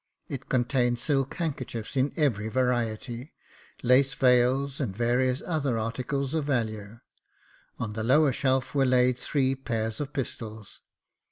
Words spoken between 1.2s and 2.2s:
handkerchiefs in